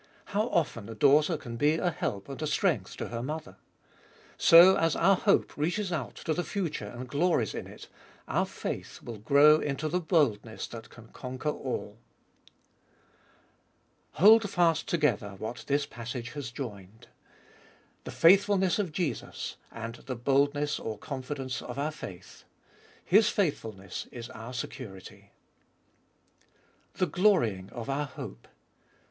[0.33, 3.57] How often a daughter can be a help and a strength to her mother.
[4.35, 7.87] So, as our hope reaches out to the future and glories In It,
[8.27, 11.99] our faith will grow into the boldness that can conquer all.
[14.17, 14.23] 2.
[14.23, 17.07] Hold fast together what this passage has joined:
[18.03, 22.43] the faithfulness of Jesus and the boldness or confidence of our faith.
[23.05, 25.29] His faithfulness Is our security.
[26.95, 26.99] 3.
[27.05, 28.47] The glorying of our hope.